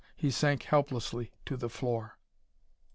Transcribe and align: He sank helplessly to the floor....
He 0.15 0.31
sank 0.31 0.63
helplessly 0.63 1.31
to 1.45 1.55
the 1.55 1.69
floor.... 1.69 2.17